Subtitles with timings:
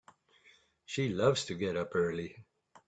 [0.87, 2.35] She loves to get up early.